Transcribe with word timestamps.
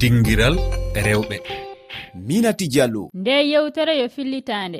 dinguiral 0.00 0.56
rewɓe. 1.06 1.36
Minati 2.26 2.66
diallo. 2.68 3.10
Nde 3.14 3.34
yewtere 3.50 3.94
yo 4.00 4.08
fillitande. 4.08 4.78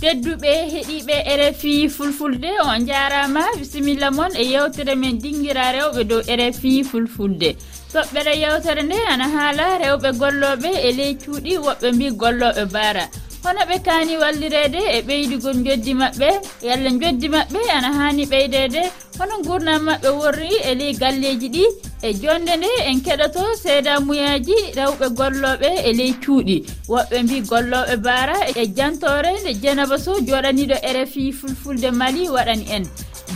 Tedduɓe 0.00 0.50
heeɗiɓe 0.72 1.16
rfi 1.40 1.88
fulfulde 1.88 2.50
on 2.68 2.86
jarama. 2.86 3.42
Bisimilla 3.58 4.10
moon 4.10 4.32
e 4.36 4.44
yewtere 4.52 4.94
men 4.94 5.18
dinguira 5.22 5.72
rewɓe 5.76 6.04
dow 6.10 6.22
rfi 6.38 6.84
fulfulde. 6.90 7.56
Toɓɓere 7.92 8.32
yewtere 8.42 8.82
nde 8.82 8.96
ana 9.12 9.26
haala 9.34 9.64
rewɓe 9.82 10.10
golloɓe 10.20 10.70
e 10.88 10.92
ley 10.98 11.12
cuuɗi 11.22 11.52
woɓɓe 11.66 11.88
mbi 11.94 12.06
golloɓe 12.20 12.64
baara 12.74 13.04
hono 13.44 13.60
ɓe 13.68 13.76
kaani 13.86 14.14
wallirede 14.22 14.80
e 14.96 14.98
ɓeydugol 15.06 15.58
joddi 15.66 15.92
maɓɓe 16.00 16.28
e 16.62 16.66
yalla 16.68 16.90
joddi 17.00 17.28
maɓɓe 17.34 17.60
ana 17.76 17.88
haani 17.98 18.24
ɓeydede 18.32 18.82
hono 19.18 19.34
gurnam 19.46 19.82
maɓɓe 19.88 20.08
worri 20.18 20.50
e 20.70 20.74
ley 20.80 20.92
galleji 21.00 21.48
ɗi 21.54 21.64
e 22.04 22.12
jonde 22.12 22.56
nde 22.56 22.68
en 22.88 23.00
keɗoto 23.00 23.42
seeda 23.62 24.00
muyaji 24.00 24.56
rewɓe 24.76 25.06
golloɓe 25.18 25.68
e 25.88 25.92
ley 25.98 26.12
cuuɗi. 26.22 26.56
Woɓɓe 26.92 27.16
mbi 27.22 27.36
golloɓe 27.50 27.96
baara 27.96 28.36
e 28.60 28.66
jantore 28.76 29.30
nde 29.40 29.52
jenaba 29.62 29.96
so 29.98 30.12
joɗaniɗo 30.28 30.76
rfi 30.96 31.32
fulfulde 31.32 31.90
mali 32.00 32.28
waɗani 32.28 32.64
en. 32.76 32.84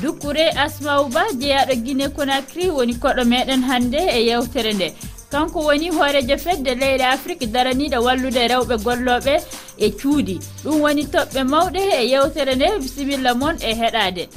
Dukkure 0.03 0.45
asmaw 0.65 1.09
ba 1.15 1.23
jeyaɗo 1.41 1.75
guine 1.85 2.07
conacry 2.17 2.69
woni 2.77 2.95
koɗo 3.03 3.23
meɗen 3.25 3.63
hannde 3.69 4.01
e 4.17 4.21
yewtere 4.29 4.73
nde. 4.75 4.89
Kanko 5.33 5.59
woni 5.69 5.89
hoorejo 5.89 6.37
fedde 6.45 6.73
leyɗe 6.81 7.05
afrique 7.15 7.47
daraniɗo 7.55 8.05
wallude 8.07 8.43
rewɓe 8.53 8.77
golloɓe 8.85 9.35
e 9.79 9.91
cuuɗi. 9.99 10.37
Ɗum 10.65 10.81
woni 10.85 11.05
toɓɓe 11.15 11.41
mawɗe 11.53 11.81
e 12.01 12.03
yewtere 12.13 12.55
nde 12.55 12.67
bisimilla 12.83 13.35
moon 13.35 13.57
e 13.61 13.73
heɗade 13.81 14.29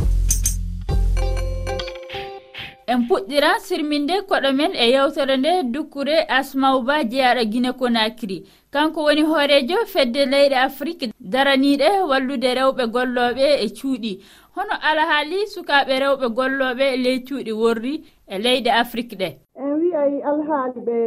en 2.91 3.01
puɗɗira 3.07 3.51
sirminde 3.65 4.15
koɗo 4.29 4.49
men 4.59 4.71
e 4.83 4.85
yewtere 4.93 5.35
nde 5.37 5.51
dukkure 5.73 6.15
asmauba 6.37 6.95
jeyaɗo 7.11 7.43
guine 7.51 7.71
konakiri 7.79 8.37
kanko 8.73 8.99
woni 9.05 9.23
hoorejo 9.29 9.77
fedde 9.93 10.21
leyɗe 10.31 10.57
afrique 10.67 11.05
daraniɗe 11.33 11.87
wallude 12.09 12.49
rewɓe 12.59 12.83
golloɓe 12.95 13.45
e 13.65 13.67
cuuɗi. 13.77 14.11
Hono 14.55 14.75
alahaali 14.89 15.37
sukaɓe 15.53 15.93
rewɓe 16.03 16.27
golloɓe 16.37 16.85
e 16.93 16.97
ley 17.03 17.17
cuuɗi 17.27 17.51
worri 17.61 17.93
e 18.27 18.35
leyɗe 18.43 18.71
afrique 18.83 19.15
ɗe. 19.21 19.29
En 19.61 19.71
wiyay 19.79 20.13
alhaali 20.29 20.79
ɓe 20.87 20.97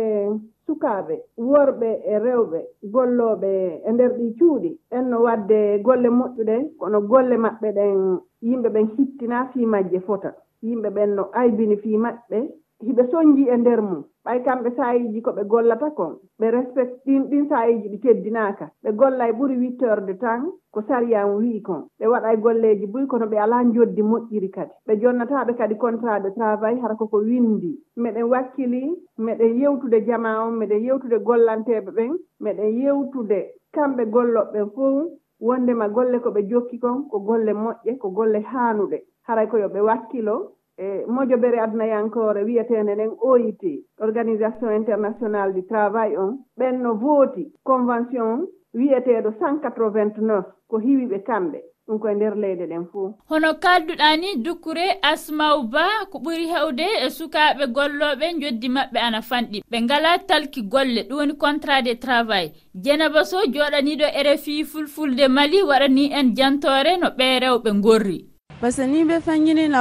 sukaaɓe 0.66 1.14
worɓe 1.50 1.88
e 2.12 2.14
rewɓe 2.24 2.58
gollooɓe 2.94 3.50
e 3.86 3.92
nder 3.92 4.10
ɗi 4.18 4.26
cuuɗi. 4.38 4.70
En 4.96 5.04
no 5.10 5.16
waɗde 5.26 5.58
golle 5.86 6.08
moƴƴuɗe 6.18 6.56
kono 6.78 6.98
golle 7.10 7.36
maɓɓe 7.44 7.68
ɗen 7.76 8.18
yimɓe 8.48 8.68
ɓen 8.74 8.86
hittinaa 8.96 9.44
fii 9.52 9.66
majje 9.66 10.00
fota. 10.06 10.30
yimɓe 10.66 10.88
ɓen 10.96 11.10
no 11.16 11.22
aybini 11.40 11.76
fii 11.82 11.96
maɓɓe 12.04 12.38
hiɓe 12.86 13.02
soñjii 13.10 13.48
e 13.54 13.56
ndeer 13.56 13.80
mum. 13.82 14.02
Ɓay 14.24 14.38
kamɓe 14.44 14.70
sayiji 14.76 15.20
ko 15.22 15.30
ɓe 15.36 15.42
gollata 15.52 15.88
kon. 15.98 16.12
Ɓe 16.40 16.46
respect 16.50 16.92
ɗin 17.06 17.22
ɗin 17.30 17.48
sayiji 17.48 17.88
ɗi 17.92 17.98
teddinaka 18.04 18.66
ɓe 18.82 18.90
golla 19.00 19.28
e 19.28 19.32
ɓuri 19.32 19.54
huit 19.60 19.80
heures 19.82 20.06
de 20.06 20.14
temps 20.14 20.48
ko 20.72 20.80
sariyan 20.88 21.28
wii 21.38 21.60
kon. 21.62 21.80
Ɓe 22.00 22.06
waɗa 22.12 22.32
e 22.32 22.36
golleeji 22.44 22.86
buy 22.92 23.06
kono 23.06 23.26
ɓe 23.26 23.36
alaa 23.44 23.62
njoddi 23.64 24.02
moƴƴiri 24.02 24.50
kadi. 24.50 24.72
Ɓe 24.86 24.92
jonnataaɓe 25.00 25.52
kadi 25.58 25.74
contrat 25.76 26.20
de 26.22 26.30
travail 26.30 26.80
hara 26.82 26.94
koko 26.96 27.18
winndi. 27.18 27.72
Meɗen 27.96 28.24
wakkili 28.32 28.82
meɗen 29.18 29.58
yewtude 29.60 29.98
jama 30.06 30.44
on 30.44 30.52
meɗen 30.60 30.82
yewtude 30.86 31.18
gollanteeɓe 31.28 31.90
ɓen 31.98 32.12
meɗen 32.40 32.70
yewtude 32.80 33.38
kamɓe 33.74 34.04
golloɓe 34.14 34.52
ɓen 34.52 34.70
fof 34.74 35.08
wondema 35.40 35.88
golle 35.88 36.18
ko 36.20 36.30
ɓe 36.30 36.42
jokki 36.50 36.78
kon 36.78 37.08
ko 37.10 37.18
golle 37.20 37.52
moƴƴe 37.52 37.98
ko 37.98 38.08
golle 38.10 38.40
haanuɗe. 38.40 38.98
haray 39.26 39.46
ko 39.48 39.58
yo 39.58 39.68
ɓe 39.68 39.80
wakkilo. 39.80 40.52
E 40.76 41.04
mojobere 41.06 41.60
adnayankore 41.60 42.42
wiyeteene 42.44 42.94
nden 42.94 43.12
oit 43.22 43.62
organisation 44.00 44.72
international 44.72 45.52
du 45.54 45.62
travail 45.62 46.18
on. 46.18 46.38
Ɓen 46.58 46.82
no 46.82 46.94
vooti. 46.94 47.52
Convention 47.64 48.46
wiyeteeɗo 48.74 49.30
cent 49.38 49.60
quatre 49.62 49.90
vingt 49.90 50.18
neuf 50.18 50.44
ko 50.68 50.78
hiwiɓe 50.78 51.22
kamɓe. 51.26 51.60
Ɗum 51.86 51.98
koye 52.00 52.14
nder 52.14 52.34
leyɗe 52.34 52.66
ɗen 52.66 52.84
fuu. 52.90 53.14
Hono 53.30 53.54
kalduɗa 53.62 54.16
ni 54.16 54.42
dukkure 54.42 54.98
asmaw 55.02 55.62
ba 55.70 55.86
ko 56.10 56.18
ɓuri 56.18 56.46
hewde 56.48 56.86
e 57.06 57.10
sukaaɓe 57.10 57.66
gollooɓe 57.76 58.26
joddi 58.40 58.68
maɓɓe 58.68 58.98
ana 59.06 59.20
fanɗi. 59.22 59.62
Ɓe 59.70 59.80
ngala 59.82 60.18
talki 60.26 60.62
golle 60.62 61.02
ɗum 61.08 61.18
woni 61.18 61.36
contrat 61.36 61.82
de 61.84 61.94
travail. 61.94 62.50
Jenaba 62.74 63.24
so 63.24 63.36
joɗaniɗo 63.46 64.06
rfi 64.26 64.64
fulfulde 64.64 65.28
mali 65.28 65.62
waɗani 65.62 66.10
en 66.12 66.34
jantore 66.34 66.96
no 66.98 67.08
ɓe 67.18 67.38
rewɓe 67.42 67.70
ngorri. 67.74 68.33
parce 68.64 68.76
que 68.76 68.82
ni 68.92 69.04
ɓe 69.04 69.16
fanñinina 69.26 69.80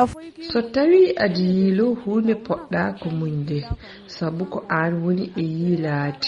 so 0.52 0.60
tawi 0.74 1.02
adi 1.24 1.44
yiilo 1.56 1.86
hunde 2.02 2.34
poɗɗa 2.46 2.82
ko 3.02 3.08
muñde 3.20 3.58
sabu 4.16 4.44
ko 4.54 4.60
an 4.80 4.92
woni 5.04 5.26
e 5.42 5.44
yiilaade 5.58 6.28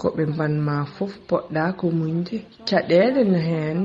ko 0.00 0.06
ɓe 0.16 0.22
mbanma 0.32 0.74
fof 0.94 1.12
poɗɗa 1.28 1.62
ko 1.78 1.86
muñde 1.98 2.36
caɗele 2.68 3.22
no 3.32 3.38
hen 3.50 3.78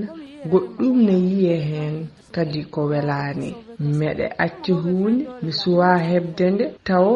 goɗɗum 0.51 0.95
no 1.07 1.13
yiye 1.29 1.55
hen 1.69 1.95
kadi 2.35 2.61
ko 2.73 2.81
welani 2.91 3.49
meɗe 3.99 4.25
acca 4.45 4.73
hunde 4.83 5.23
mi 5.43 5.51
suwa 5.59 5.89
hebde 6.09 6.45
nde 6.53 6.65
taw 6.87 7.07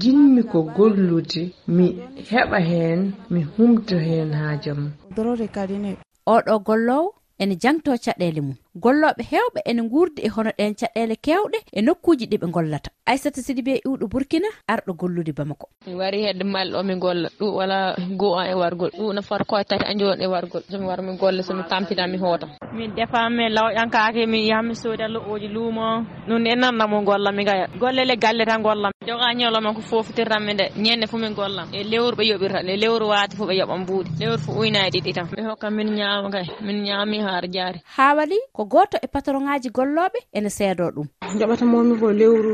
jinmi 0.00 0.42
ko 0.52 0.58
gollude 0.76 1.42
mi 1.76 1.86
heɓa 2.30 2.58
hen 2.70 3.00
mi 3.32 3.40
humta 3.54 3.96
hen 4.08 4.30
haajam 4.40 4.80
dorore 5.14 5.46
kadine 5.56 5.90
oɗo 6.34 6.54
gollowo 6.66 7.08
ene 7.42 7.54
jangto 7.62 7.90
caɗele 8.04 8.40
mum. 8.46 8.56
golloɓe 8.76 9.22
hewɓe 9.30 9.60
ene 9.70 9.82
guurdi 9.90 10.22
e 10.22 10.28
hono 10.28 10.50
ɗen 10.58 10.74
caɗele 10.74 11.14
kewɗe 11.24 11.58
e 11.72 11.80
nokkuji 11.82 12.26
ɗi 12.30 12.36
ɓe 12.38 12.46
gollata 12.54 12.90
aissata 13.10 13.42
sidi 13.42 13.62
be 13.62 13.80
iwɗo 13.84 14.06
burkina 14.08 14.48
arɗo 14.68 14.92
gollude 14.94 15.32
bamako. 15.32 15.66
Mi 15.86 15.94
wari 15.94 16.22
hedde 16.22 16.44
malle 16.44 16.72
ɗo 16.76 16.82
mi 16.86 16.94
golla 16.94 17.28
ɗu 17.40 17.46
wala 17.58 17.96
goo 18.16 18.34
an 18.38 18.46
e 18.50 18.54
wargol. 18.54 18.90
Ɗu 18.98 19.12
no 19.14 19.22
fota 19.22 19.44
koye 19.44 19.64
tati 19.64 19.84
anjoon 19.84 20.20
e 20.22 20.26
wargol. 20.26 20.62
Somi 20.70 20.86
wara 20.86 21.02
mi 21.02 21.16
golla 21.16 21.42
somi 21.42 21.62
tampina 21.68 22.06
mi 22.06 22.18
hoota. 22.18 22.46
Min 22.72 22.94
defami 22.94 23.48
lawƴankake 23.50 24.26
mi 24.28 24.46
yaha 24.48 24.62
mi 24.62 24.74
soodi 24.74 25.02
allo'oji 25.02 25.48
luumo. 25.48 26.06
Ɗum 26.28 26.38
ɗe 26.44 26.54
nannamo 26.54 27.02
golla 27.02 27.32
mi 27.32 27.44
gaya 27.44 27.66
gollele 27.80 28.16
galle 28.16 28.44
tan 28.46 28.62
gollam 28.62 28.92
joga 29.06 29.34
ñoloma 29.34 29.74
ko 29.74 29.80
fofotirtanmi 29.80 30.54
nde. 30.54 30.64
Ñande 30.78 31.06
fo 31.10 31.16
min 31.18 31.34
gollam 31.34 31.68
e 31.74 31.82
lewru 31.82 32.14
ɓe 32.16 32.24
yoɓirta 32.30 32.60
e 32.62 32.76
lewru 32.76 33.08
waati 33.08 33.36
fo 33.36 33.44
ɓe 33.46 33.54
yoɓan 33.58 33.80
mbuuɗi. 33.82 34.10
Lewru 34.20 34.38
fof 34.38 34.56
uynaye 34.56 34.90
ɗiɗi 34.90 35.12
tan. 35.14 35.26
Mi 35.36 35.42
hokka 35.42 35.70
min 35.70 35.88
ñaama 35.98 36.30
kay 36.30 36.46
min 36.62 36.82
ñaami 36.86 37.18
haara 37.26 37.48
jaari. 37.50 37.80
Ha 37.96 38.14
waɗi 38.14 38.38
ko 38.60 38.66
goto 38.68 38.96
e 39.02 39.06
patron 39.14 39.44
ŋaji 39.48 39.68
golloɓe 39.76 40.18
ene 40.36 40.50
seedo 40.58 40.84
ɗum. 40.94 41.06
Joɓatamomi 41.38 41.94
ko 42.00 42.08
lewru 42.20 42.52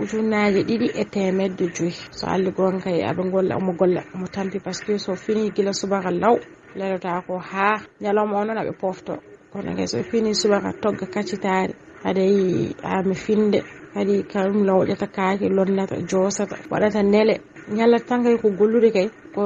ujunnaji 0.00 0.60
ɗiɗi 0.68 0.86
e 1.00 1.04
temedde 1.14 1.64
joyi. 1.76 1.92
So 2.18 2.24
alli 2.34 2.50
gon 2.56 2.76
kay 2.84 2.96
e 3.00 3.04
aɓe 3.10 3.22
golla 3.32 3.54
omo 3.60 3.72
golla 3.80 4.00
omo 4.14 4.26
tampi 4.34 4.58
par 4.64 4.72
ce 4.76 4.82
que 4.86 4.94
so 5.04 5.12
fini 5.24 5.50
guila 5.54 5.72
subaka 5.80 6.10
law 6.22 6.36
lelota 6.78 7.10
ko 7.26 7.34
ha 7.50 7.66
ñalawma 8.02 8.34
o 8.40 8.44
noon 8.46 8.58
aɓe 8.62 8.72
pofto 8.82 9.12
kono 9.52 9.70
kay 9.78 9.86
so 9.92 9.98
fini 10.10 10.30
subaka 10.40 10.68
togga 10.82 11.06
kaccitari 11.14 11.74
aɗa 12.08 12.22
ami 12.96 13.14
finde 13.24 13.58
kadi 13.94 14.14
kaɗum 14.32 14.60
lawƴata 14.68 15.06
kaake 15.16 15.46
lonnata 15.56 15.96
joosata 16.10 16.56
waɗata 16.72 17.00
nele. 17.12 17.34
Ñallat 17.76 18.04
tan 18.08 18.22
kay 18.24 18.34
e 18.34 18.38
ko 18.42 18.48
gollude 18.58 18.88
kay 18.96 19.08
ko 19.34 19.42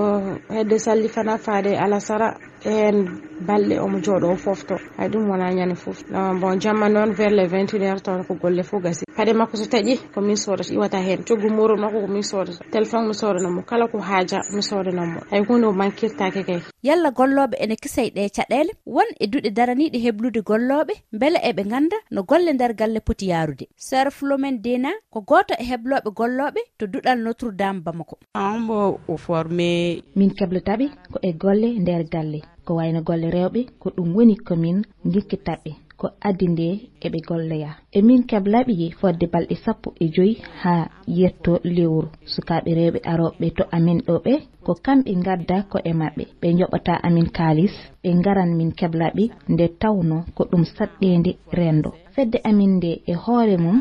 hedde 0.54 0.76
salli 0.84 1.08
fana 1.14 1.34
faade 1.44 1.70
e 1.74 1.76
alasara 1.84 2.28
hen 2.64 3.20
balɗe 3.46 3.78
omo 3.80 3.98
jooɗo 4.04 4.32
o 4.32 4.36
fofto. 4.36 4.76
Hay 4.96 5.08
ɗum 5.08 5.28
wona 5.30 5.50
ñande 5.54 5.74
fof 5.76 6.02
ah, 6.14 6.34
bon 6.40 6.60
jamma 6.60 6.88
noon 6.88 7.12
vers 7.12 7.32
les 7.32 7.46
21 7.48 7.82
heure 7.82 8.00
tawa 8.00 8.24
ko 8.24 8.34
golle 8.34 8.62
fof 8.62 8.82
gasi. 8.82 9.04
Paɗe 9.16 9.32
makko 9.32 9.56
so 9.56 9.64
taƴi 9.64 9.98
komin 10.14 10.36
sodata 10.36 10.72
iwata 10.74 10.98
hen. 10.98 11.24
Coggu 11.24 11.48
moro 11.50 11.76
makko 11.76 12.00
komin 12.00 12.22
sodata 12.22 12.58
téléphone 12.70 13.08
mi 13.08 13.14
sodanamo 13.14 13.62
kala 13.62 13.88
ko 13.88 13.98
haaja 13.98 14.38
mi 14.54 14.62
sodanamo 14.62 15.20
hay 15.30 15.40
hunde 15.48 15.66
o 15.66 15.72
mankirtake 15.72 16.42
kay 16.48 16.60
yalla 16.82 17.10
golloɓe 17.10 17.56
ene 17.64 17.76
kisay 17.82 18.08
ɗe 18.16 18.22
caɗele 18.36 18.72
won 18.86 19.08
e 19.20 19.26
duɗe 19.26 19.50
daraniɗe 19.56 19.98
heblude 20.04 20.40
golloɓe 20.48 20.94
beele 21.20 21.38
eɓe 21.50 21.62
ganda 21.70 21.96
no 22.10 22.22
golle 22.22 22.52
nder 22.52 22.72
galle 22.74 23.00
poti 23.00 23.26
yarude. 23.32 23.66
Sara 23.76 24.10
flomen 24.10 24.60
dina 24.62 24.90
ko 25.10 25.20
goto 25.20 25.54
e 25.58 25.64
hebloɓe 25.70 26.10
golloɓe 26.18 26.60
to 26.78 26.86
duɗal 26.86 27.18
notre 27.24 27.50
dame 27.60 27.80
bamako. 27.80 28.18
An 28.34 28.66
bo 28.66 29.00
o 29.08 29.16
formé 29.16 30.02
min 30.16 30.30
keblotaɓe 30.38 30.86
ko 31.12 31.18
e 31.22 31.32
golle 31.32 31.68
nder 31.80 32.04
galle. 32.12 32.40
ko 32.68 32.74
wayno 32.78 33.00
golle 33.08 33.28
rewɓe 33.36 33.60
ko 33.80 33.86
ɗum 33.96 34.08
woni 34.16 34.34
komin 34.46 34.78
gikkitaɓe 35.12 35.70
ko 36.00 36.06
addi 36.28 36.46
nde 36.52 36.66
eɓe 37.06 37.18
golloya 37.28 37.70
emin 37.98 38.22
keblaaɓi 38.30 38.74
fodde 39.00 39.26
balɗe 39.32 39.54
sappo 39.64 39.88
e 40.02 40.06
joyi 40.14 40.34
ha 40.60 40.74
yetto 41.18 41.52
lewru. 41.76 42.08
Sukaɓe 42.32 42.70
rewɓe 42.78 42.98
aroɓe 43.12 43.46
to 43.56 43.64
amin 43.76 43.98
ɗo 44.06 44.14
ɓe 44.24 44.34
ko 44.64 44.72
kamɓe 44.84 45.12
gadda 45.26 45.56
ko 45.70 45.76
e 45.90 45.92
maɓɓe. 46.00 46.24
Ɓe 46.40 46.48
joɓata 46.58 46.92
amin 47.06 47.28
kalis 47.38 47.74
ɓe 48.02 48.10
garan 48.24 48.50
min 48.58 48.70
keblaaɓe 48.78 49.24
nde 49.52 49.64
tawno 49.80 50.16
ko 50.36 50.42
ɗum 50.50 50.64
saɗɗede 50.76 51.30
rendo. 51.58 51.90
Fedde 52.14 52.38
amin 52.50 52.72
nde 52.78 52.90
e 53.10 53.14
hoore 53.24 53.56
mum 53.64 53.78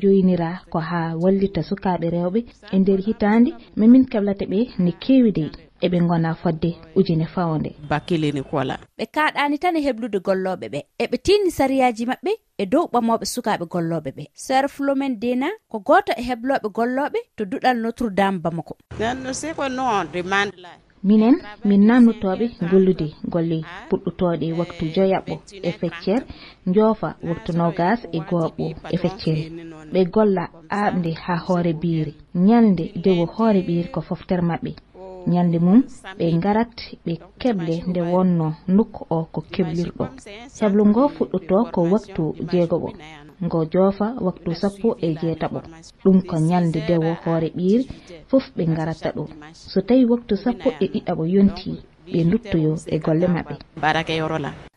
joynira 0.00 0.50
ko 0.72 0.78
ha 0.88 1.00
wallita 1.22 1.60
sukaɓe 1.68 2.06
rewɓe 2.16 2.40
e 2.74 2.76
nder 2.78 3.00
hitande 3.06 3.50
mamin 3.78 4.04
keblata 4.12 4.44
ɓe 4.52 4.58
ne 4.84 4.92
kewi 5.02 5.30
dey 5.38 5.50
eɓe 5.84 5.98
gona 6.08 6.34
fodde 6.34 6.70
ujune 6.96 7.26
fawde 7.34 7.70
bakkilini 7.88 8.42
kola. 8.42 8.78
Ɓe 8.98 9.04
kaɗani 9.14 9.58
tan 9.58 9.76
e 9.76 9.80
heblude 9.86 10.18
golloɓe 10.26 10.66
ɓe. 10.72 10.80
Eɓe 11.02 11.16
tinni 11.24 11.50
sariyaji 11.50 12.04
maɓɓe 12.10 12.32
e 12.58 12.66
dow 12.66 12.84
ɓamoɓe 12.92 13.24
sukaɓe 13.34 13.64
golloɓe 13.72 14.10
ɓe. 14.16 14.24
Sœur 14.34 14.68
flomen 14.68 15.18
dina 15.22 15.48
ko 15.70 15.78
goto 15.88 16.12
e 16.16 16.22
hebloɓe 16.28 16.68
golloɓe 16.76 17.18
to 17.36 17.44
duɗal 17.44 17.76
notre 17.82 18.10
dame 18.10 18.38
bamako. 18.38 18.76
Minen 21.02 21.36
min 21.64 21.82
nannutoɓe 21.88 22.46
gollude 22.70 23.06
golle 23.32 23.58
puɗɗotoɗe 23.88 24.46
waktu 24.58 24.84
joyaɓɓo 24.94 25.34
e 25.68 25.70
feccere 25.80 26.24
joofa 26.74 27.08
waktu 27.28 27.50
nogas 27.58 28.00
e 28.12 28.18
goɓɓo 28.30 28.64
e 28.94 28.96
feccere 29.02 29.42
ɓe 29.92 30.00
golla 30.14 30.44
aɓde 30.82 31.10
ha 31.24 31.34
hoore 31.46 31.72
biiri. 31.82 32.12
Ñalde 32.46 32.84
dewo 33.04 33.24
hoore 33.34 33.60
ɓiiri 33.66 33.88
ko 33.94 34.00
foftere 34.08 34.42
maɓɓe. 34.50 34.70
ñande 35.26 35.58
mum 35.66 35.80
ɓe 36.18 36.26
garat 36.42 36.76
ɓe 37.04 37.12
keble 37.40 37.74
nde 37.88 38.00
wonno 38.12 38.46
nokku 38.76 39.02
o 39.16 39.18
ko 39.32 39.40
keblirɗo 39.52 40.04
sablu 40.56 40.82
ngo 40.90 41.02
fuɗɗoto 41.14 41.56
ko 41.72 41.80
waktu 41.92 42.22
jeegoɓo 42.50 42.88
ngo 43.44 43.58
joofa 43.72 44.06
waktu 44.26 44.50
sappo 44.54 44.88
e 45.06 45.08
jeetaɓo. 45.20 45.58
Ɗum 46.04 46.18
ko 46.28 46.36
ñalde 46.48 46.80
dewo 46.88 47.10
hoore 47.24 47.48
ɓiiri 47.56 47.84
fof 48.28 48.44
ɓe 48.56 48.62
ngaratta 48.72 49.08
ɗo 49.16 49.24
so 49.70 49.78
tawi 49.86 50.04
waktu 50.12 50.34
sappo 50.44 50.68
e 50.84 50.86
ɗiɗaɓo 50.92 51.22
yonti 51.34 51.70
ɓe 52.12 52.20
duttoyo 52.30 52.72
e 52.94 52.96
golle 53.04 53.26
maɓɓe. 53.34 53.54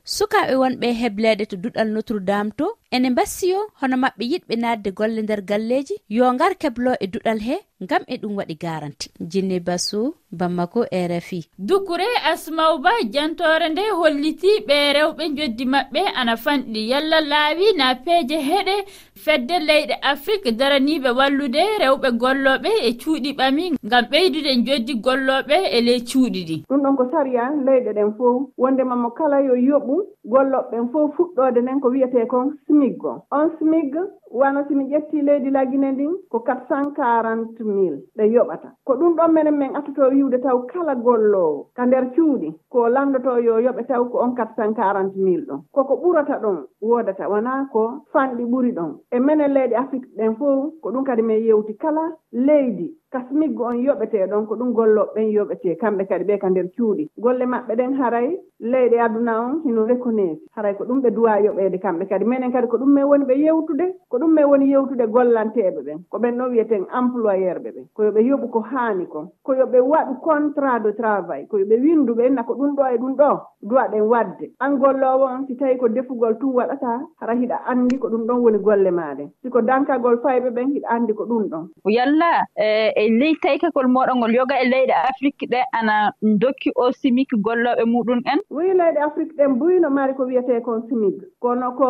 sukaɓe 0.05 0.53
wonɓe 0.61 0.88
heblede 1.01 1.44
to 1.50 1.55
duɗal 1.63 1.88
notre 1.94 2.19
dame 2.29 2.51
to 2.59 2.65
ene 2.95 3.07
mbasiyo 3.09 3.59
hono 3.79 3.95
maɓɓe 4.03 4.23
yiɗɓe 4.31 4.53
nadde 4.63 4.89
golle 4.97 5.21
nder 5.23 5.41
galleji 5.50 5.95
yo 6.15 6.23
gar 6.39 6.53
keblo 6.61 6.91
e 7.03 7.05
duɗal 7.13 7.39
he 7.47 7.55
gam 7.89 8.03
e 8.07 8.15
ɗum 8.21 8.35
waɗi 8.38 8.55
garanti. 8.63 9.07
Jinni 9.31 9.59
basu 9.59 10.15
bammako 10.31 10.85
rfi 11.09 11.39
dukure 11.57 12.07
asmaw 12.31 12.77
ba 12.83 12.91
jantore 13.13 13.69
nde 13.69 13.83
holliti 14.00 14.51
ɓe 14.67 14.77
rewɓe 14.95 15.23
joddi 15.38 15.65
maɓɓe 15.73 16.01
ana 16.19 16.35
fanɗi 16.44 16.81
yalla 16.91 17.21
laawi 17.21 17.65
na 17.77 17.95
peeje 17.95 18.38
heɗe 18.50 18.75
fedde 19.23 19.55
leyɗe 19.67 19.95
afrique 20.01 20.51
daraniɓe 20.59 21.09
wallude 21.17 21.63
rewɓe 21.81 22.09
golloɓe 22.21 22.71
e 22.88 22.91
cuuɗi 23.01 23.31
ɓami 23.39 23.65
gam 23.91 24.05
ɓeydude 24.11 24.51
joddi 24.67 24.94
golloɓe 25.05 25.57
e 25.77 25.81
ley 25.81 26.00
cuuɗi 26.09 26.41
ɗi. 26.47 26.57
Ɗum 26.69 26.81
ɗon 26.83 26.95
ko 26.97 27.03
sariya 27.11 27.44
leyɗe 27.65 27.91
ɗen 27.97 28.09
fof 28.17 28.50
wondemamo 28.57 29.09
kala 29.17 29.38
yo 29.47 29.55
yoɓu 29.69 29.93
mum 29.94 30.06
golloɓeɓen 30.31 30.86
fof 30.92 31.12
fuɗɗode 31.16 31.60
nden 31.62 31.80
ko 31.81 31.88
wiyete 31.94 32.28
kon 32.28 32.48
smig 32.66 32.98
gon 32.98 33.18
on 33.31 33.50
smig 33.57 33.92
wano 34.34 34.63
simi 34.68 34.86
ƴetti 34.92 35.22
leydi 35.22 35.50
lagine 35.50 35.92
ndin 35.92 36.13
ko 36.31 36.40
quatre 36.40 36.66
cent 36.68 36.95
quarante 36.95 37.63
mille 37.63 38.00
ɗe 38.18 38.24
yoɓata. 38.34 38.69
Ko 38.86 38.94
ɗum 38.95 39.16
ɗon 39.16 39.31
menen 39.34 39.57
min 39.57 39.75
attoto 39.75 40.10
wiwde 40.10 40.38
taw 40.42 40.57
kala 40.72 40.95
gollowo 40.95 41.68
ka 41.75 41.86
nder 41.86 42.06
cuuɗi 42.16 42.50
ko 42.69 42.90
landoto 42.90 43.38
yo 43.40 43.60
yoɓe 43.60 43.84
taw 43.88 44.04
ko 44.10 44.18
on 44.24 44.34
quatre 44.36 44.56
cent 44.56 44.74
quarante 44.75 45.16
mille 45.18 45.45
ɗon. 45.45 45.60
Koko 45.72 45.94
ɓurata 46.01 46.39
ɗon 46.44 46.57
wodata 46.81 47.30
wona 47.30 47.68
ko 47.72 47.81
fanɗi 48.13 48.44
ɓuri 48.46 48.72
ɗon. 48.72 48.92
E 49.12 49.19
menen 49.19 49.54
leydi 49.54 49.75
afrique 49.75 50.07
ɗen 50.18 50.36
fof 50.36 50.74
ko 50.81 50.89
ɗum 50.92 51.04
kadi 51.04 51.22
min 51.22 51.44
yewti 51.46 51.74
kala 51.78 52.04
leydi 52.31 52.88
kasmiggo 53.13 53.63
on 53.65 53.77
yoɓetee 53.86 54.27
ɗon 54.31 54.45
ko 54.48 54.56
ɗum 54.56 54.71
golloɓe 54.74 55.12
ɓen 55.15 55.31
yoɓete 55.36 55.75
kamɓe 55.81 56.04
kadi 56.10 56.24
ɓe 56.30 56.38
ka 56.39 56.50
nder 56.50 56.68
cuuɗi. 56.75 57.10
Golle 57.18 57.45
maɓɓe 57.45 57.74
ɗen 57.75 57.94
haray 58.00 58.30
leyɗe 58.60 58.98
aduna 59.06 59.33
on 59.45 59.62
hino 59.65 59.86
reconnaise 59.86 60.39
haray 60.56 60.74
ko 60.75 60.83
ɗum 60.86 61.01
ɓe 61.01 61.10
duwa 61.12 61.39
yoɓeede 61.45 61.77
kamɓe 61.80 62.06
kadi. 62.10 62.25
Minen 62.25 62.51
kadi 62.51 62.68
ko 62.68 62.77
ɗum 62.77 62.94
min 62.94 63.04
woni 63.10 63.25
ɓe 63.25 63.36
yewtude 63.44 63.86
ko 64.10 64.18
ɗum 64.19 64.31
min 64.36 64.45
woni 64.45 64.65
yewtude 64.71 65.06
gollanteeɓe 65.07 65.81
ɓen. 65.88 66.00
Ko 66.10 66.18
ɓen 66.19 66.38
ɗon 66.38 66.50
wiyeten 66.51 66.86
employeur 67.00 67.57
ɓe 67.63 67.69
ɓen. 67.75 67.86
Ko 67.95 68.04
yo 68.04 68.12
ɓe 68.12 68.21
yoɓu 68.30 68.48
ko 68.51 68.60
haani 68.60 69.06
ko 69.07 69.27
ko 69.44 69.54
yo 69.54 69.65
ɓe 69.65 69.80
waɗu 69.81 70.13
contrat 70.21 70.80
de 70.83 70.92
travail. 70.94 71.48
Ko 71.48 71.57
yo 71.57 71.63
koyoɓe 71.65 71.81
winduɓe 71.81 72.25
enna 72.27 72.44
ko 72.44 72.54
ɗum 72.56 72.75
ɗo 72.75 72.83
e 72.94 72.98
ɗum 72.98 73.15
ɗo. 73.15 73.39
Duwa 73.63 73.88
ɗen 73.88 74.01
waɗde 74.01 74.45
an 74.60 74.77
golloowo 74.77 75.25
on 75.25 75.45
si 75.48 75.56
tawii 75.56 75.77
ko 75.77 75.88
defugol 75.88 76.38
tum 76.39 76.54
waɗataa 76.56 77.00
hara 77.19 77.33
hiɗa 77.33 77.57
anndi 77.68 77.98
ko 77.98 78.10
ɗum 78.10 78.25
ɗon 78.27 78.42
woni 78.44 78.57
golle 78.60 78.92
maɗen 78.92 79.30
siko 79.42 79.62
dankagol 79.62 80.18
fayɓe 80.24 80.50
ɓen 80.51 80.68
hiɗa 80.74 80.88
anndi 80.89 81.13
ko 81.13 81.24
ɗum 81.25 81.48
ɗon. 81.50 81.69
Yalla 81.86 82.44
e 82.56 83.02
e 83.03 83.09
ley 83.19 83.33
taykakol 83.44 83.88
moɗon 83.95 84.17
ngol 84.17 84.33
yoga 84.39 84.55
e 84.63 84.65
leyɗe 84.73 84.94
afrique 85.09 85.44
ɗe 85.51 85.59
ana 85.79 85.95
dokki 86.41 86.69
o 86.75 86.91
simique 86.91 87.35
gollooɓe 87.45 87.83
muɗum 87.94 88.21
en? 88.31 88.39
Oui 88.50 88.67
leyɗe 88.79 89.00
afrique 89.07 89.35
ɗen 89.38 89.57
buyno 89.59 89.89
mari 89.89 90.13
ko 90.17 90.23
wiyetee 90.29 90.61
kon 90.61 90.81
simique 90.89 91.23
kono 91.39 91.71
ko 91.79 91.88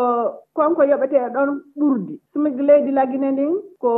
konko 0.54 0.83
yoɓetee 0.92 1.30
ɗon 1.36 1.50
ɓurdi. 1.80 2.13
Simique 2.33 2.62
leydi 2.68 2.92
lagine 2.92 3.31
ndin? 3.31 3.54
ko 3.84 3.94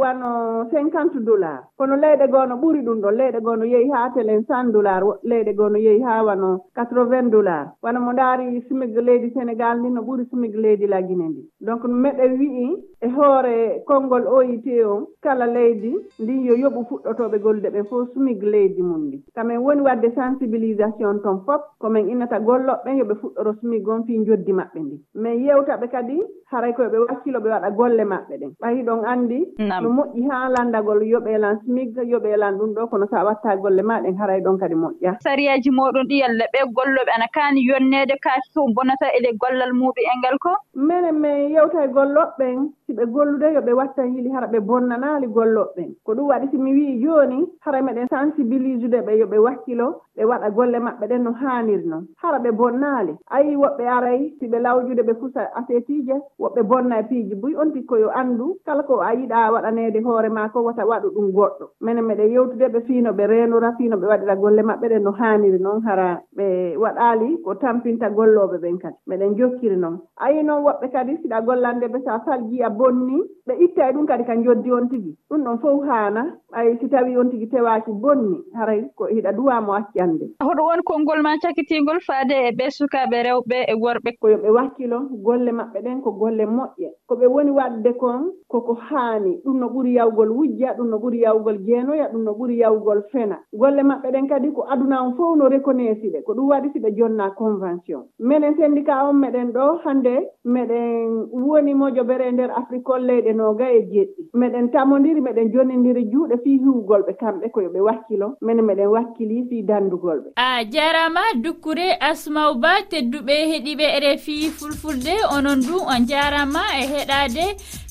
wano 0.00 0.30
cinquante 0.70 1.18
dollar 1.28 1.58
kono 1.78 1.94
leyɗe 2.02 2.26
goo 2.32 2.46
no 2.46 2.54
ɓuri 2.62 2.80
ɗum 2.86 2.98
ɗon 3.02 3.14
leyɗe 3.20 3.40
goo 3.44 3.56
no 3.56 3.64
yeehi 3.72 3.90
haa 3.90 4.10
telen 4.14 4.44
cent 4.48 4.70
dollar 4.72 5.02
leyɗe 5.30 5.52
goo 5.58 5.68
no 5.68 5.78
yeehi 5.86 6.02
haa 6.08 6.22
wano 6.28 6.48
quatre 6.74 7.04
vingt 7.10 7.30
dollar 7.34 7.62
wano 7.82 7.98
mo 8.00 8.12
ndaari 8.12 8.62
simig 8.68 8.94
leydi 9.08 9.30
sénégal 9.34 9.78
ndi 9.80 9.88
no 9.90 10.00
ɓuri 10.06 10.24
simig 10.30 10.54
leydi 10.54 10.86
lagine 10.86 11.26
ndi. 11.28 11.42
Donc 11.66 11.82
meɗen 11.84 12.32
wi'i 12.38 12.66
e 13.00 13.08
hoore 13.16 13.82
konngol 13.86 14.24
oit 14.36 14.66
o 14.86 15.08
kala 15.22 15.46
leydi 15.46 15.92
ndin 16.20 16.44
yo 16.48 16.54
yoɓu 16.62 16.80
fuɗɗotooɓe 16.88 17.38
gollude 17.42 17.68
ɓen 17.74 17.84
fof 17.90 18.08
sumig 18.14 18.42
leydi 18.42 18.82
mum 18.82 19.02
ndi. 19.08 19.18
Kamen 19.34 19.58
woni 19.64 19.82
waɗde 19.82 20.08
sensibilisation 20.14 21.20
toon 21.22 21.40
fof 21.46 21.60
komin 21.80 22.08
innata 22.08 22.38
golloɓɓen 22.40 22.98
yo 22.98 23.04
ɓe 23.04 23.14
fuɗɗoro 23.20 23.52
sumig 23.60 23.88
on 23.88 24.04
fii 24.06 24.24
joddi 24.26 24.52
maɓɓe 24.52 24.78
ndi. 24.80 24.96
Min 25.14 25.42
yewtaɓe 25.46 25.86
kadi 25.90 26.22
haray 26.50 26.72
koyo 26.74 26.88
ɓe 26.90 26.98
wakkilo 26.98 27.38
ɓe 27.40 27.48
waɗa 27.50 27.70
golle 27.76 28.04
maɓɓe 28.04 28.34
ɗen. 28.40 28.52
Ɓayi 28.60 28.82
ɗon 28.86 29.04
anndi 29.12 29.38
no 29.58 29.88
moƴƴi 29.96 30.22
haa 30.30 30.48
landagol 30.54 31.00
yoɓeelan 31.12 31.58
smigga 31.64 32.02
yoɓeelan 32.12 32.58
ɗum 32.58 32.70
ɗo 32.76 32.86
kono 32.90 33.06
so 33.10 33.16
a 33.16 33.24
waɗtaa 33.28 33.56
golle 33.62 33.82
maa 33.82 34.00
ɗen 34.02 34.16
haray 34.20 34.40
ɗon 34.40 34.58
kadi 34.60 34.74
moƴƴa. 34.74 35.16
Sariyaaji 35.24 35.70
mooɗon 35.70 36.06
ɗi 36.08 36.16
yalla 36.22 36.44
ɓe 36.52 36.60
golloɓe 36.76 37.10
ana 37.16 37.26
kaani 37.34 37.60
yonneede 37.68 38.14
kaake 38.24 38.48
to 38.54 38.60
bonata 38.76 39.06
ele 39.16 39.30
gollal 39.40 39.72
muɗum 39.72 40.04
e 40.12 40.18
ngal 40.18 40.36
ko? 40.38 40.50
Minen 40.74 41.16
min 41.20 41.50
yewta 41.54 41.84
e 41.84 41.88
golloɓɓen 41.88 42.70
si 42.86 42.92
ɓe 42.92 43.04
gollude 43.12 43.52
yo 43.54 43.60
ɓe 43.60 43.72
wattan 43.72 44.14
yili 44.14 44.30
hara 44.30 44.46
ɓe 44.46 44.60
bonnanaali 44.60 45.26
golloɓɓen. 45.26 45.90
Ko 46.04 46.14
ɗum 46.14 46.26
waɗi 46.28 46.48
si 46.50 46.58
mi 46.58 46.72
wii 46.72 47.00
jooni 47.02 47.46
hara 47.60 47.82
meɗen 47.82 48.08
sensibilise 48.08 48.86
ɓe 48.88 49.18
yo 49.18 49.26
ɓe 49.26 49.38
wakkilo 49.38 50.00
ɓe 50.16 50.24
waɗa 50.24 50.50
golle 50.50 50.78
maɓɓe 50.78 51.06
ɗen 51.08 51.22
no 51.22 51.32
haaniri 51.32 51.84
noon 51.86 52.06
hara 52.22 52.38
ɓe 52.38 52.50
bonnaali. 52.52 53.12
Ayi 53.30 53.56
woɓɓe 53.56 53.84
aray 53.96 54.32
si 54.38 54.46
ɓe 54.48 54.58
lawjude 54.60 55.02
ɓe 55.02 55.14
fusa 55.20 55.40
asetiije 55.54 56.14
woɓɓe 56.38 56.62
bonna 56.62 56.98
e 57.00 57.02
piiji 57.02 57.34
buy 57.34 57.54
on 57.56 57.72
tikko 57.72 57.96
yo 57.98 58.08
anndu 58.10 58.56
kala 58.66 58.82
ko 58.82 58.97
a 59.02 59.12
yiɗaa 59.14 59.52
waɗaneede 59.52 60.00
hoore 60.04 60.28
maa 60.28 60.48
ko 60.48 60.62
wata 60.64 60.86
waɗu 60.86 61.08
ɗum 61.14 61.32
goɗɗo. 61.32 61.64
Minen 61.80 62.04
meɗen 62.04 62.30
yewtude 62.32 62.66
ɓe 62.72 62.80
fiino 62.86 63.10
ɓe 63.12 63.26
reenora 63.26 63.72
fiino 63.76 63.96
ɓe 63.96 64.06
waɗira 64.06 64.36
golle 64.36 64.62
maɓɓe 64.62 64.88
ɗen 64.88 65.02
no 65.02 65.12
haaniri 65.12 65.58
noon 65.58 65.82
hara 65.86 66.20
ɓe 66.36 66.76
waɗaali 66.76 67.42
ko 67.44 67.54
tampinta 67.54 68.10
gollooɓe 68.10 68.58
ɓen 68.62 68.78
kadi. 68.78 68.96
Meɗen 69.06 69.36
jokkiri 69.38 69.76
noon 69.76 69.98
a 70.16 70.30
yii 70.32 70.42
noon 70.42 70.62
woɓɓe 70.64 70.90
kadi 70.92 71.16
siɗa 71.22 71.40
gollande 71.46 71.86
ɓe 71.88 71.98
so 72.04 72.10
a 72.10 72.20
fal 72.24 72.40
a 72.64 72.70
bonni 72.70 73.18
ɓe 73.46 73.54
itta 73.64 73.88
e 73.88 73.92
ɗum 73.92 74.06
kadi 74.06 74.24
ka 74.24 74.34
joddi 74.36 74.72
on 74.72 74.88
tigi. 74.88 75.16
Ɗum 75.30 75.44
ɗon 75.44 75.58
fof 75.58 75.84
haana 75.88 76.22
ay 76.52 76.76
si 76.80 76.88
tawii 76.88 77.16
on 77.16 77.30
tigi 77.30 77.46
tewaaki 77.48 77.92
bonni 77.92 78.38
haray 78.54 78.82
ko 78.96 79.06
hiɗa 79.06 79.32
duwaamo 79.32 79.72
accande 79.74 80.24
hoɗo 80.42 80.62
won 80.68 80.82
konngol 80.82 81.22
ma 81.22 81.36
cakitingol 81.42 82.00
faade 82.00 82.32
e 82.48 82.50
ɓe 82.58 82.66
sukaaɓe 82.70 83.22
rewɓe 83.26 83.58
e 83.68 83.74
worɓe. 83.74 84.10
Ko 84.20 84.28
yo 84.28 84.36
ɓe 84.38 84.50
wakkilo 84.50 84.98
golle 85.24 85.50
maɓɓe 85.52 85.78
ɗen 85.84 86.00
ko 86.02 86.10
golle 86.12 86.44
moƴƴe. 86.46 86.88
Ko 87.08 87.14
ɓe 87.16 87.26
woni 87.26 87.50
waɗde 87.50 87.92
kon 87.98 88.32
koko 88.48 88.74
haani 88.78 89.40
ɗum 89.44 89.58
no 89.60 89.66
ɓuri 89.68 89.94
yawgol 89.94 90.30
wujja 90.30 90.74
ɗum 90.76 90.88
no 90.90 90.96
ɓuri 90.98 91.20
yawgol 91.22 91.58
jeenoya 91.66 92.08
ɗum 92.12 92.22
no 92.24 92.32
ɓuri 92.32 92.58
yawgol 92.58 93.02
fena. 93.12 93.38
Golle 93.52 93.82
maɓɓe 93.82 94.12
ɗen 94.12 94.28
kadi 94.28 94.52
ko 94.52 94.62
aduna 94.70 95.02
on 95.02 95.14
fof 95.16 95.36
no 95.36 95.48
reconnaisi 95.48 96.10
ɗe 96.12 96.22
ko 96.24 96.34
ɗum 96.34 96.48
waɗi 96.48 96.70
si 96.72 96.78
ɓe 96.80 96.90
jonna 96.96 97.30
convention. 97.30 98.02
Minen 98.18 98.56
syndicat 98.56 99.02
on 99.08 99.14
meɗen 99.20 99.52
ɗo 99.52 99.80
hannde 99.84 100.14
meɗen 100.44 101.28
woni 101.32 101.74
mojobere 101.74 102.28
e 102.28 102.32
nder 102.32 102.50
africol 102.50 103.00
leyɗe 103.02 103.32
nooga 103.34 103.70
e 103.70 103.80
jeɗɗi. 103.92 104.30
Meɗen 104.34 104.70
tamodiri 104.70 105.20
meɗen 105.20 105.52
jonnindiri 105.52 106.04
juuɗe 106.10 106.36
fii 106.44 106.58
hiwgol 106.58 107.02
ɓe 107.06 107.12
kamɓe 107.20 107.50
ko 107.50 107.60
yo 107.62 107.70
ɓe 107.70 107.80
wakkilo 107.80 108.36
minen 108.40 108.64
meɗen 108.64 108.88
wakkili 108.94 109.46
fii 109.48 109.62
danndugol 109.62 110.18
ɓe 110.24 110.30
a 110.36 110.64
jarama 110.64 111.20
dukkure 111.42 111.86
asmaw 112.00 112.54
ba 112.62 112.72
tedduɓe 112.90 113.34
heeɗiɓe 113.50 113.86
rfi 114.04 114.50
fulfulde 114.58 115.14
onon 115.36 115.60
du 115.66 115.76
on 115.92 116.06
jarama 116.10 116.62
e 116.80 116.84
heɗade 116.92 117.44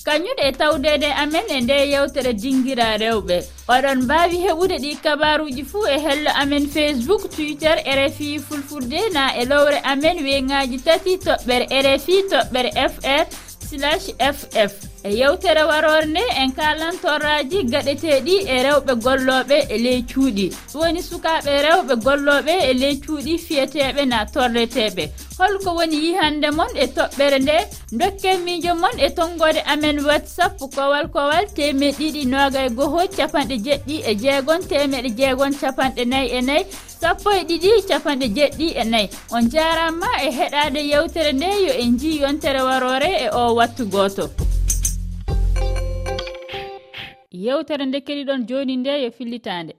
kañum 0.08 0.38
e 0.48 0.52
tawdede 0.60 1.10
amen 1.24 1.46
e 1.50 1.62
nde 1.62 1.78
yewtere 1.94 2.32
dinguira 2.42 2.88
rewɓe. 3.04 3.38
Oɗon 3.74 3.98
mbawi 4.06 4.38
heɓude 4.46 4.76
ɗi 4.84 4.92
kabaruji 5.04 5.64
fuu 5.72 5.86
e 5.96 5.98
hello 6.06 6.32
amen 6.42 6.66
facebook 6.76 7.24
twitter 7.36 7.76
rfi 8.00 8.30
fulfulde 8.48 9.00
na 9.16 9.24
e 9.42 9.44
lowre 9.52 9.80
amen 9.92 10.18
weŋaji 10.26 10.78
tati 10.86 11.14
toɓɓere 11.26 11.66
rfi 11.96 12.16
toɓɓere 12.32 12.70
fr 12.94 13.24
slash 13.70 14.06
ff 14.36 14.97
e 15.08 15.16
yewtere 15.20 15.64
warore 15.64 16.06
nde 16.06 16.24
en 16.42 16.52
kalantorraji 16.52 17.60
gaɗeteɗi 17.72 18.36
e 18.54 18.56
rewɓe 18.66 18.94
golloɓe 19.06 19.58
e 19.74 19.78
ley 19.86 20.02
cuuɗi 20.12 20.46
woni 20.80 21.02
sukaɓe 21.10 21.52
rewɓe 21.66 21.94
golloɓe 22.06 22.54
e 22.70 22.74
ley 22.82 22.96
cuuɗi 23.06 23.34
fiyeteɓe 23.46 24.02
na 24.06 24.26
torreteɓe 24.34 25.04
holko 25.40 25.70
woni 25.78 25.98
yihande 26.06 26.50
mon 26.58 26.72
e 26.76 26.86
toɓɓere 26.96 27.40
nde 27.40 27.58
dokken 28.00 28.38
miijo 28.46 28.74
mon 28.82 28.96
e 29.00 29.10
tonggode 29.18 29.62
amen 29.74 29.98
whatsapp 30.08 30.60
kowal 30.76 31.08
kowal 31.14 31.46
temed 31.56 31.96
ɗiɗi 32.00 32.26
noga 32.34 32.66
e 32.66 32.70
goho 32.70 33.00
capanɗe 33.18 33.56
jeɗɗi 33.66 33.96
e 34.10 34.16
jeegon 34.22 34.62
temeɗe 34.70 35.10
jeegon 35.20 35.54
capanɗe 35.62 36.04
nayyi 36.12 36.30
e 36.38 36.42
nayyi 36.42 36.66
sappo 37.02 37.30
e 37.32 37.44
ɗiɗi 37.50 37.70
capanɗe 37.90 38.28
jeɗɗi 38.36 38.68
e 38.82 38.84
nayyi 38.84 39.10
on 39.32 39.44
jarama 39.54 40.10
e 40.26 40.30
heɗade 40.38 40.82
yewtere 40.92 41.32
nde 41.34 41.48
yo 41.66 41.74
en 41.84 41.98
ji 42.00 42.20
yontere 42.22 42.62
warore 42.68 43.10
e 43.26 43.28
o 43.30 43.56
wattu 43.56 43.86
goto 43.86 44.47
yewtere 47.44 47.84
nde 47.86 48.00
keɗiɗon 48.08 48.42
joni 48.50 48.74
nde 48.78 48.92
yo 49.04 49.10
fillitande. 49.18 49.74